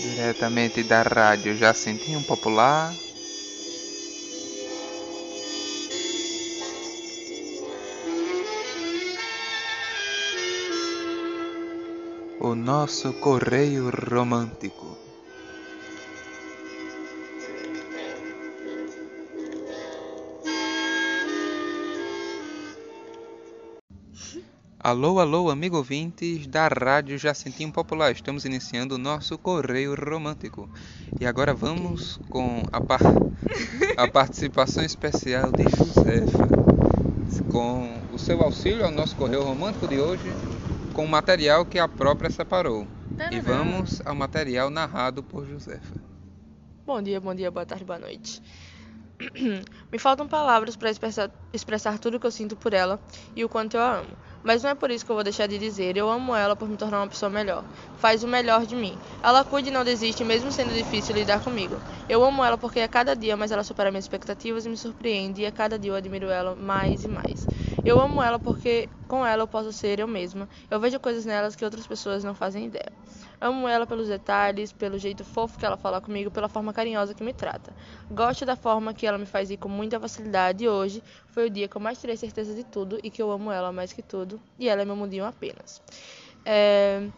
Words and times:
diretamente 0.00 0.82
da 0.82 1.02
rádio 1.02 1.56
Jacintinho 1.56 2.22
Popular. 2.22 2.94
O 12.40 12.54
nosso 12.54 13.12
correio 13.14 13.90
romântico. 13.90 14.96
Alô, 24.86 25.18
alô, 25.18 25.50
amigo 25.50 25.76
ouvintes 25.76 26.46
da 26.46 26.68
Rádio 26.68 27.18
Jacintinho 27.18 27.72
Popular. 27.72 28.12
Estamos 28.12 28.44
iniciando 28.44 28.94
o 28.94 28.98
nosso 28.98 29.36
Correio 29.36 29.96
Romântico. 29.96 30.70
E 31.20 31.26
agora 31.26 31.52
vamos 31.52 32.20
com 32.30 32.62
a, 32.70 32.80
par... 32.80 33.00
a 33.96 34.06
participação 34.06 34.84
especial 34.84 35.50
de 35.50 35.64
Josefa. 35.64 36.46
Com 37.50 37.98
o 38.14 38.16
seu 38.16 38.40
auxílio 38.40 38.84
ao 38.84 38.92
nosso 38.92 39.16
Correio 39.16 39.42
Romântico 39.42 39.88
de 39.88 39.98
hoje, 39.98 40.32
com 40.94 41.04
o 41.04 41.08
material 41.08 41.66
que 41.66 41.80
a 41.80 41.88
própria 41.88 42.30
separou. 42.30 42.86
E 43.32 43.40
vamos 43.40 44.00
ao 44.06 44.14
material 44.14 44.70
narrado 44.70 45.20
por 45.20 45.44
Josefa. 45.44 46.00
Bom 46.86 47.02
dia, 47.02 47.20
bom 47.20 47.34
dia, 47.34 47.50
boa 47.50 47.66
tarde, 47.66 47.84
boa 47.84 47.98
noite. 47.98 48.40
Me 49.90 49.98
faltam 49.98 50.28
palavras 50.28 50.76
para 50.76 50.92
expressar, 50.92 51.28
expressar 51.52 51.98
tudo 51.98 52.18
o 52.18 52.20
que 52.20 52.26
eu 52.28 52.30
sinto 52.30 52.54
por 52.54 52.72
ela 52.72 53.00
e 53.34 53.44
o 53.44 53.48
quanto 53.48 53.76
eu 53.76 53.80
a 53.80 53.98
amo. 53.98 54.25
Mas 54.42 54.62
não 54.62 54.70
é 54.70 54.74
por 54.74 54.90
isso 54.90 55.04
que 55.04 55.10
eu 55.10 55.14
vou 55.16 55.22
deixar 55.24 55.46
de 55.46 55.58
dizer. 55.58 55.96
Eu 55.96 56.08
amo 56.08 56.34
ela 56.34 56.56
por 56.56 56.68
me 56.68 56.76
tornar 56.76 57.00
uma 57.00 57.08
pessoa 57.08 57.28
melhor. 57.30 57.66
Faz 57.94 58.22
o 58.22 58.28
melhor 58.28 58.64
de 58.66 58.74
mim. 58.76 58.98
Ela 59.22 59.44
cuida 59.44 59.68
e 59.68 59.72
não 59.72 59.84
desiste, 59.84 60.24
mesmo 60.24 60.50
sendo 60.52 60.72
difícil 60.72 61.14
lidar 61.14 61.40
comigo. 61.40 61.82
Eu 62.08 62.22
amo 62.24 62.42
ela 62.44 62.56
porque 62.58 62.80
a 62.80 62.88
cada 62.88 63.14
dia 63.14 63.36
mais 63.36 63.50
ela 63.50 63.64
supera 63.64 63.90
minhas 63.90 64.04
expectativas 64.04 64.64
e 64.64 64.68
me 64.70 64.76
surpreende. 64.76 65.42
E 65.42 65.46
a 65.46 65.52
cada 65.52 65.78
dia 65.78 65.90
eu 65.90 65.94
admiro 65.96 66.28
ela 66.30 66.54
mais 66.56 67.04
e 67.04 67.08
mais. 67.08 67.46
Eu 67.86 68.00
amo 68.00 68.20
ela 68.20 68.36
porque 68.36 68.88
com 69.06 69.24
ela 69.24 69.44
eu 69.44 69.46
posso 69.46 69.72
ser 69.72 70.00
eu 70.00 70.08
mesma. 70.08 70.48
Eu 70.68 70.80
vejo 70.80 70.98
coisas 70.98 71.24
nelas 71.24 71.54
que 71.54 71.64
outras 71.64 71.86
pessoas 71.86 72.24
não 72.24 72.34
fazem 72.34 72.64
ideia. 72.66 72.90
Amo 73.40 73.68
ela 73.68 73.86
pelos 73.86 74.08
detalhes, 74.08 74.72
pelo 74.72 74.98
jeito 74.98 75.24
fofo 75.24 75.56
que 75.56 75.64
ela 75.64 75.76
fala 75.76 76.00
comigo, 76.00 76.28
pela 76.28 76.48
forma 76.48 76.72
carinhosa 76.72 77.14
que 77.14 77.22
me 77.22 77.32
trata. 77.32 77.72
Gosto 78.10 78.44
da 78.44 78.56
forma 78.56 78.92
que 78.92 79.06
ela 79.06 79.16
me 79.16 79.24
faz 79.24 79.52
ir 79.52 79.56
com 79.56 79.68
muita 79.68 80.00
facilidade 80.00 80.64
e 80.64 80.68
hoje 80.68 81.00
foi 81.28 81.46
o 81.46 81.50
dia 81.50 81.68
que 81.68 81.76
eu 81.76 81.80
mais 81.80 82.00
tirei 82.00 82.16
certeza 82.16 82.52
de 82.56 82.64
tudo 82.64 82.98
e 83.04 83.08
que 83.08 83.22
eu 83.22 83.30
amo 83.30 83.52
ela 83.52 83.70
mais 83.70 83.92
que 83.92 84.02
tudo 84.02 84.40
e 84.58 84.68
ela 84.68 84.82
é 84.82 84.84
meu 84.84 84.96
mundinho 84.96 85.24
apenas. 85.24 85.80
É... 86.44 87.08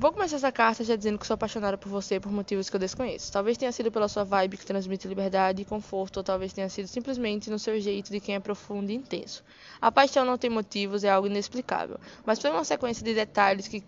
Vou 0.00 0.12
começar 0.14 0.36
essa 0.36 0.50
carta 0.50 0.82
já 0.82 0.96
dizendo 0.96 1.18
que 1.18 1.26
sou 1.26 1.34
apaixonada 1.34 1.76
por 1.76 1.90
você 1.90 2.18
por 2.18 2.32
motivos 2.32 2.70
que 2.70 2.74
eu 2.74 2.80
desconheço. 2.80 3.30
Talvez 3.30 3.58
tenha 3.58 3.70
sido 3.70 3.92
pela 3.92 4.08
sua 4.08 4.24
vibe 4.24 4.56
que 4.56 4.64
transmite 4.64 5.06
liberdade 5.06 5.60
e 5.60 5.64
conforto, 5.66 6.16
ou 6.16 6.24
talvez 6.24 6.54
tenha 6.54 6.70
sido 6.70 6.88
simplesmente 6.88 7.50
no 7.50 7.58
seu 7.58 7.78
jeito 7.78 8.10
de 8.10 8.18
quem 8.18 8.34
é 8.34 8.40
profundo 8.40 8.90
e 8.90 8.94
intenso. 8.94 9.44
A 9.78 9.92
paixão 9.92 10.24
não 10.24 10.38
tem 10.38 10.48
motivos, 10.48 11.04
é 11.04 11.10
algo 11.10 11.26
inexplicável, 11.26 12.00
mas 12.24 12.40
foi 12.40 12.50
uma 12.50 12.64
sequência 12.64 13.04
de 13.04 13.12
detalhes 13.12 13.68
que 13.68 13.84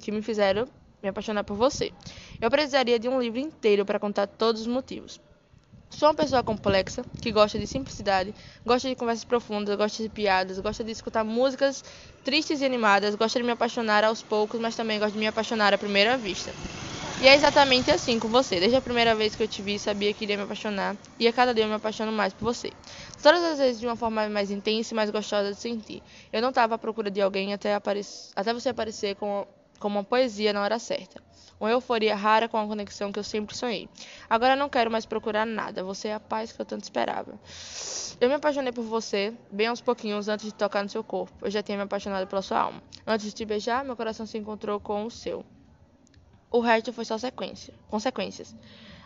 que 0.00 0.12
me 0.12 0.20
fizeram 0.20 0.68
me 1.02 1.08
apaixonar 1.08 1.44
por 1.44 1.56
você. 1.56 1.94
Eu 2.38 2.50
precisaria 2.50 2.98
de 2.98 3.08
um 3.08 3.18
livro 3.18 3.38
inteiro 3.38 3.86
para 3.86 3.98
contar 3.98 4.26
todos 4.26 4.60
os 4.60 4.66
motivos. 4.66 5.18
Sou 5.96 6.08
uma 6.08 6.14
pessoa 6.14 6.42
complexa, 6.42 7.04
que 7.22 7.30
gosta 7.30 7.56
de 7.56 7.68
simplicidade, 7.68 8.34
gosta 8.66 8.88
de 8.88 8.96
conversas 8.96 9.24
profundas, 9.24 9.76
gosta 9.76 10.02
de 10.02 10.08
piadas, 10.08 10.58
gosta 10.58 10.82
de 10.82 10.90
escutar 10.90 11.22
músicas 11.22 11.84
tristes 12.24 12.60
e 12.60 12.64
animadas, 12.64 13.14
gosta 13.14 13.38
de 13.38 13.44
me 13.44 13.52
apaixonar 13.52 14.02
aos 14.02 14.20
poucos, 14.20 14.58
mas 14.58 14.74
também 14.74 14.98
gosta 14.98 15.12
de 15.12 15.18
me 15.20 15.28
apaixonar 15.28 15.72
à 15.72 15.78
primeira 15.78 16.18
vista. 16.18 16.52
E 17.20 17.28
é 17.28 17.36
exatamente 17.36 17.92
assim 17.92 18.18
com 18.18 18.28
você. 18.28 18.58
Desde 18.58 18.76
a 18.76 18.82
primeira 18.82 19.14
vez 19.14 19.36
que 19.36 19.44
eu 19.44 19.46
te 19.46 19.62
vi, 19.62 19.78
sabia 19.78 20.12
que 20.12 20.24
iria 20.24 20.36
me 20.36 20.42
apaixonar, 20.42 20.96
e 21.16 21.28
a 21.28 21.32
cada 21.32 21.54
dia 21.54 21.62
eu 21.62 21.68
me 21.68 21.74
apaixono 21.74 22.10
mais 22.10 22.32
por 22.34 22.46
você. 22.46 22.72
Todas 23.22 23.44
as 23.44 23.58
vezes 23.58 23.78
de 23.78 23.86
uma 23.86 23.94
forma 23.94 24.28
mais 24.28 24.50
intensa 24.50 24.92
e 24.92 24.96
mais 24.96 25.10
gostosa 25.10 25.52
de 25.52 25.60
sentir. 25.60 26.02
Eu 26.32 26.42
não 26.42 26.48
estava 26.48 26.74
à 26.74 26.78
procura 26.78 27.08
de 27.08 27.20
alguém 27.20 27.54
até, 27.54 27.72
até 27.72 28.52
você 28.52 28.68
aparecer 28.68 29.14
com 29.14 29.46
como 29.84 29.98
uma 29.98 30.04
poesia 30.04 30.50
na 30.50 30.62
hora 30.62 30.78
certa. 30.78 31.22
Uma 31.60 31.70
euforia 31.70 32.16
rara 32.16 32.48
com 32.48 32.56
a 32.56 32.66
conexão 32.66 33.12
que 33.12 33.18
eu 33.18 33.22
sempre 33.22 33.54
sonhei. 33.54 33.86
Agora 34.30 34.56
não 34.56 34.66
quero 34.66 34.90
mais 34.90 35.04
procurar 35.04 35.44
nada, 35.44 35.84
você 35.84 36.08
é 36.08 36.14
a 36.14 36.20
paz 36.20 36.52
que 36.52 36.58
eu 36.58 36.64
tanto 36.64 36.84
esperava. 36.84 37.38
Eu 38.18 38.30
me 38.30 38.34
apaixonei 38.34 38.72
por 38.72 38.82
você, 38.82 39.34
bem 39.52 39.66
aos 39.66 39.82
pouquinhos, 39.82 40.26
antes 40.26 40.46
de 40.46 40.54
tocar 40.54 40.82
no 40.82 40.88
seu 40.88 41.04
corpo. 41.04 41.34
Eu 41.42 41.50
já 41.50 41.62
tinha 41.62 41.76
me 41.76 41.84
apaixonado 41.84 42.26
pela 42.26 42.40
sua 42.40 42.60
alma. 42.60 42.82
Antes 43.06 43.26
de 43.26 43.32
te 43.32 43.44
beijar, 43.44 43.84
meu 43.84 43.94
coração 43.94 44.24
se 44.24 44.38
encontrou 44.38 44.80
com 44.80 45.04
o 45.04 45.10
seu. 45.10 45.44
O 46.50 46.60
resto 46.60 46.90
foi 46.90 47.04
só 47.04 47.18
sequência, 47.18 47.74
consequências. 47.90 48.56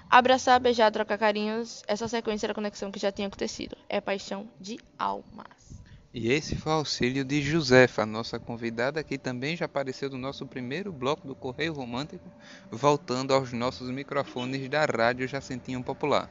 Abraçar, 0.08 0.60
beijar, 0.60 0.92
trocar 0.92 1.18
carinhos, 1.18 1.82
essa 1.88 2.06
sequência 2.06 2.46
era 2.46 2.52
a 2.52 2.54
conexão 2.54 2.92
que 2.92 3.00
já 3.00 3.10
tinha 3.10 3.26
acontecido. 3.26 3.76
É 3.88 4.00
paixão 4.00 4.48
de 4.60 4.78
almas. 4.96 5.67
E 6.12 6.32
esse 6.32 6.56
foi 6.56 6.72
o 6.72 6.76
auxílio 6.76 7.22
de 7.22 7.42
Josefa, 7.42 8.06
nossa 8.06 8.38
convidada, 8.38 9.04
que 9.04 9.18
também 9.18 9.54
já 9.54 9.66
apareceu 9.66 10.08
no 10.08 10.16
nosso 10.16 10.46
primeiro 10.46 10.90
bloco 10.90 11.28
do 11.28 11.34
Correio 11.34 11.74
Romântico, 11.74 12.24
voltando 12.70 13.34
aos 13.34 13.52
nossos 13.52 13.90
microfones 13.90 14.68
da 14.70 14.86
Rádio 14.86 15.28
Jacintinho 15.28 15.82
Popular. 15.84 16.30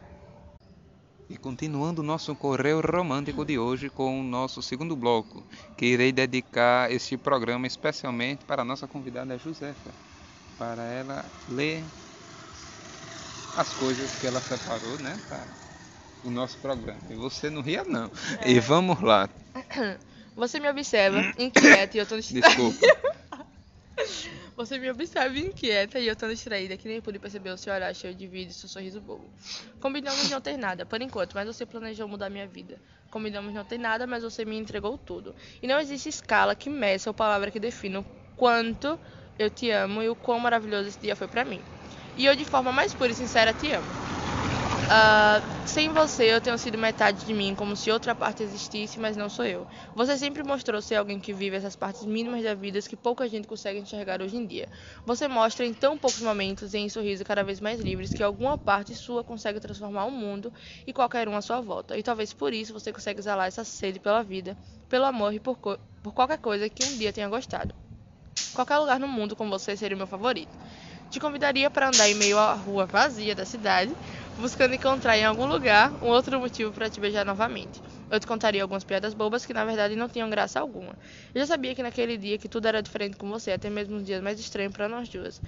E 1.30 1.38
continuando 1.38 2.02
o 2.02 2.06
nosso 2.06 2.36
Correio 2.36 2.82
Romântico 2.82 3.46
de 3.46 3.60
hoje 3.60 3.88
com 3.88 4.20
o 4.20 4.24
nosso 4.24 4.64
segundo 4.64 4.96
bloco, 4.96 5.44
que 5.78 5.86
irei 5.86 6.12
dedicar 6.12 6.92
este 6.92 7.16
programa 7.16 7.68
especialmente 7.68 8.46
para 8.46 8.64
a 8.64 8.66
nossa 8.66 8.88
convidada 8.88 9.38
Josefa, 9.38 9.94
para 10.58 10.84
ela 10.86 11.24
ler 11.48 11.84
as 13.56 13.74
coisas 13.74 14.16
que 14.16 14.26
ela 14.26 14.40
separou, 14.40 14.98
né, 14.98 15.20
para 15.30 15.67
o 16.24 16.30
nosso 16.30 16.58
programa. 16.58 17.00
E 17.10 17.16
você 17.16 17.50
não 17.50 17.62
ria 17.62 17.84
não. 17.84 18.12
É. 18.42 18.52
E 18.52 18.60
vamos 18.60 19.02
lá. 19.02 19.30
Você 20.36 20.60
me 20.60 20.70
observa 20.70 21.20
inquieta 21.40 21.98
e 21.98 22.00
eu 22.00 22.06
tô 22.06 22.16
distraída. 22.16 22.48
Desculpa. 22.48 22.78
Você 24.56 24.78
me 24.80 24.90
observa 24.90 25.38
inquieta 25.38 26.00
e 26.00 26.08
eu 26.08 26.16
tô 26.16 26.28
distraída, 26.28 26.78
que 26.78 26.88
nem 26.88 27.02
pude 27.02 27.20
perceber 27.20 27.52
o 27.52 27.58
seu 27.58 27.74
olhar 27.74 27.94
cheio 27.96 28.14
de 28.14 28.28
vida 28.28 28.52
e 28.52 28.54
seu 28.54 28.68
sorriso 28.70 29.00
bobo. 29.00 29.30
Combinamos 29.80 30.30
não 30.30 30.42
ter 30.42 30.58
nada, 30.58 30.86
por 30.86 31.02
enquanto, 31.02 31.34
mas 31.34 31.46
você 31.46 31.66
planejou 31.66 32.08
mudar 32.08 32.30
minha 32.30 32.48
vida. 32.48 32.80
Combinamos 33.12 33.54
não 33.54 33.64
ter 33.64 33.78
nada, 33.78 34.08
mas 34.08 34.24
você 34.24 34.46
me 34.46 34.58
entregou 34.58 34.98
tudo. 34.98 35.36
E 35.62 35.68
não 35.68 35.80
existe 35.80 36.10
escala 36.10 36.56
que 36.56 36.70
meça 36.70 37.10
ou 37.10 37.14
palavra 37.14 37.52
que 37.52 37.60
defina 37.60 38.00
o 38.00 38.06
quanto 38.36 39.00
eu 39.38 39.50
te 39.50 39.70
amo 39.70 40.02
e 40.02 40.10
o 40.10 40.16
quão 40.16 40.40
maravilhoso 40.40 40.90
esse 40.90 41.00
dia 41.00 41.16
foi 41.16 41.28
para 41.28 41.46
mim. 41.46 41.62
E 42.16 42.26
eu, 42.26 42.36
de 42.36 42.46
forma 42.46 42.72
mais 42.72 42.94
pura 42.94 43.12
e 43.12 43.16
sincera, 43.16 43.54
te 43.54 43.72
amo. 43.72 44.07
Uh, 44.88 45.44
sem 45.66 45.92
você, 45.92 46.34
eu 46.34 46.40
tenho 46.40 46.58
sido 46.58 46.78
metade 46.78 47.26
de 47.26 47.34
mim, 47.34 47.54
como 47.54 47.76
se 47.76 47.92
outra 47.92 48.16
parte 48.16 48.42
existisse, 48.42 48.98
mas 48.98 49.18
não 49.18 49.30
sou 49.30 49.44
eu. 49.46 49.68
Você 49.94 50.18
sempre 50.18 50.44
mostrou 50.44 50.82
ser 50.82 50.96
alguém 50.96 51.20
que 51.20 51.34
vive 51.34 51.58
essas 51.58 51.76
partes 51.76 52.06
mínimas 52.06 52.42
da 52.42 52.56
vida 52.56 52.80
que 52.82 52.96
pouca 52.96 53.28
gente 53.28 53.46
consegue 53.46 53.80
enxergar 53.80 54.22
hoje 54.22 54.38
em 54.38 54.46
dia. 54.46 54.70
Você 55.06 55.28
mostra 55.28 55.66
em 55.66 55.74
tão 55.74 55.98
poucos 55.98 56.22
momentos 56.22 56.74
e 56.74 56.78
em 56.78 56.88
sorriso 56.88 57.26
cada 57.26 57.44
vez 57.44 57.60
mais 57.60 57.82
livres 57.82 58.14
que 58.14 58.24
alguma 58.24 58.58
parte 58.58 58.96
sua 58.96 59.26
consegue 59.26 59.60
transformar 59.60 60.06
o 60.06 60.12
mundo 60.12 60.54
e 60.86 60.94
qualquer 60.94 61.28
um 61.28 61.36
à 61.36 61.42
sua 61.42 61.60
volta. 61.60 61.98
E 61.98 62.02
talvez 62.02 62.32
por 62.32 62.54
isso 62.54 62.72
você 62.72 62.94
consegue 62.94 63.20
exalar 63.20 63.48
essa 63.48 63.66
sede 63.66 64.00
pela 64.00 64.24
vida, 64.24 64.58
pelo 64.88 65.04
amor 65.04 65.34
e 65.34 65.40
por, 65.40 65.58
por 65.58 66.14
qualquer 66.14 66.38
coisa 66.38 66.70
que 66.70 66.86
um 66.86 66.98
dia 66.98 67.12
tenha 67.12 67.28
gostado. 67.28 67.76
Qualquer 68.54 68.78
lugar 68.78 69.00
no 69.00 69.08
mundo 69.08 69.36
com 69.36 69.50
você 69.50 69.76
seria 69.76 69.96
o 69.96 69.98
meu 69.98 70.08
favorito. 70.08 70.58
Te 71.10 71.20
convidaria 71.22 71.70
para 71.70 71.88
andar 71.88 72.10
em 72.10 72.16
meio 72.16 72.38
à 72.38 72.54
rua 72.54 72.86
vazia 72.86 73.34
da 73.34 73.46
cidade 73.46 73.96
buscando 74.38 74.76
encontrar 74.76 75.18
em 75.18 75.24
algum 75.24 75.46
lugar 75.46 75.94
um 76.02 76.08
outro 76.08 76.38
motivo 76.40 76.74
para 76.74 76.90
te 76.90 77.00
beijar 77.00 77.26
novamente. 77.26 77.82
Eu 78.10 78.20
te 78.20 78.28
contaria 78.28 78.62
algumas 78.62 78.84
piadas 78.84 79.14
bobas 79.14 79.46
que 79.46 79.54
na 79.54 79.64
verdade 79.64 79.96
não 79.96 80.10
tinham 80.10 80.30
graça 80.30 80.60
alguma. 80.60 80.98
Eu 81.34 81.40
já 81.42 81.48
sabia 81.48 81.74
que 81.74 81.82
naquele 81.82 82.18
dia 82.18 82.38
que 82.38 82.50
tudo 82.50 82.68
era 82.68 82.82
diferente 82.82 83.16
com 83.16 83.30
você, 83.30 83.52
até 83.54 83.70
mesmo 83.70 83.96
nos 83.96 84.06
dias 84.06 84.22
mais 84.22 84.38
estranhos 84.40 84.74
para 84.74 84.90
nós 84.90 85.08
duas. 85.08 85.42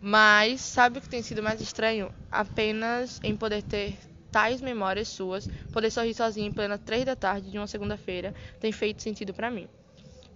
Mas 0.00 0.62
sabe 0.62 0.98
o 0.98 1.02
que 1.02 1.08
tem 1.08 1.22
sido 1.22 1.42
mais 1.42 1.60
estranho? 1.60 2.10
Apenas 2.30 3.20
em 3.22 3.36
poder 3.36 3.62
ter 3.62 3.98
tais 4.30 4.62
memórias 4.62 5.08
suas, 5.08 5.48
poder 5.70 5.90
sorrir 5.90 6.14
sozinho 6.14 6.46
em 6.48 6.52
plena 6.52 6.78
três 6.78 7.04
da 7.04 7.14
tarde 7.14 7.50
de 7.50 7.58
uma 7.58 7.66
segunda-feira, 7.66 8.34
tem 8.58 8.72
feito 8.72 9.02
sentido 9.02 9.34
para 9.34 9.50
mim. 9.50 9.68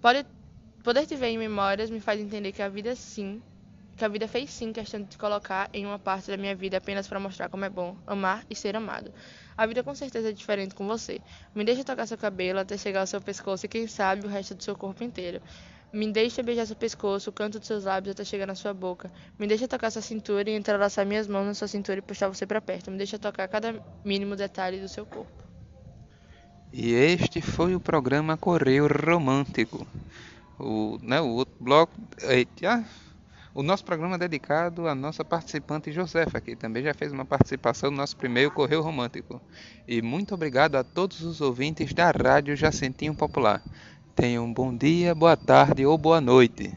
Pode, 0.03 0.27
poder 0.83 1.07
te 1.07 1.17
ver 1.17 1.29
em 1.29 1.39
memórias 1.39 1.89
me 1.89 2.01
faz 2.01 2.21
entender 2.21 2.53
que 2.53 2.61
a 2.61 2.69
vida 2.69 2.95
sim 2.95 3.43
que 3.97 4.05
a 4.05 4.09
vida 4.09 4.27
fez 4.27 4.51
sim 4.51 4.73
questão 4.73 5.03
de 5.03 5.17
colocar 5.17 5.71
em 5.73 5.87
uma 5.87 5.99
parte 5.99 6.31
da 6.31 6.37
minha 6.37 6.55
vida 6.55 6.77
apenas 6.77 7.07
para 7.07 7.21
mostrar 7.21 7.49
como 7.49 7.65
é 7.65 7.71
bom 7.71 7.97
amar 8.07 8.45
e 8.51 8.55
ser 8.55 8.77
amado. 8.77 9.13
A 9.57 9.67
vida 9.67 9.83
com 9.83 9.95
certeza 9.95 10.31
é 10.31 10.33
diferente 10.33 10.75
com 10.75 10.87
você. 10.87 11.21
Me 11.55 11.65
deixa 11.65 11.85
tocar 11.85 12.07
seu 12.07 12.19
cabelo 12.19 12.59
até 12.59 12.77
chegar 12.77 13.01
ao 13.01 13.07
seu 13.07 13.21
pescoço 13.21 13.67
e 13.67 13.69
quem 13.69 13.87
sabe 13.87 14.27
o 14.27 14.29
resto 14.29 14.55
do 14.55 14.63
seu 14.63 14.77
corpo 14.77 15.05
inteiro. 15.05 15.41
Me 15.93 16.11
deixa 16.11 16.43
beijar 16.43 16.67
seu 16.67 16.75
pescoço, 16.75 17.31
o 17.31 17.33
canto 17.33 17.61
dos 17.61 17.69
seus 17.69 17.85
lábios 17.85 18.13
até 18.13 18.25
chegar 18.25 18.47
na 18.47 18.57
sua 18.57 18.75
boca. 18.75 19.13
Me 19.39 19.47
deixa 19.47 19.69
tocar 19.69 19.93
sua 19.93 20.03
cintura 20.03 20.51
e 20.51 20.57
entrelaçar 20.57 21.07
minhas 21.07 21.29
mãos 21.29 21.47
na 21.47 21.55
sua 21.55 21.69
cintura 21.69 21.99
e 21.99 22.03
puxar 22.03 22.27
você 22.27 22.45
para 22.45 22.61
perto. 22.61 22.91
Me 22.91 22.99
deixa 22.99 23.17
tocar 23.17 23.47
cada 23.47 23.81
mínimo 24.05 24.35
detalhe 24.35 24.81
do 24.81 24.89
seu 24.89 25.07
corpo. 25.07 25.31
E 26.73 26.93
este 26.93 27.41
foi 27.41 27.77
o 27.77 27.81
programa 27.81 28.37
Correio 28.37 28.89
Romântico. 28.89 29.87
O, 30.59 30.99
né, 31.01 31.21
o 31.21 31.29
outro 31.29 31.55
bloco. 31.61 31.93
Eita, 32.23 32.85
O 33.57 33.63
nosso 33.63 33.85
programa 33.85 34.17
é 34.17 34.19
dedicado 34.19 34.89
à 34.89 34.97
nossa 34.97 35.25
participante 35.25 35.93
Josefa, 35.93 36.41
que 36.41 36.57
também 36.57 36.83
já 36.83 36.93
fez 36.93 37.13
uma 37.13 37.25
participação 37.25 37.89
no 37.89 37.99
nosso 37.99 38.17
primeiro 38.17 38.51
Correio 38.51 38.83
Romântico. 38.83 39.41
E 39.87 40.03
muito 40.03 40.35
obrigado 40.35 40.75
a 40.75 40.83
todos 40.83 41.21
os 41.21 41.41
ouvintes 41.41 41.95
da 41.95 42.11
Rádio 42.11 42.57
Jacentinho 42.57 43.15
Popular. 43.15 43.63
Tenham 44.17 44.45
um 44.45 44.53
bom 44.53 44.77
dia, 44.77 45.15
boa 45.15 45.37
tarde 45.37 45.87
ou 45.87 45.97
boa 45.97 46.21
noite. 46.21 46.75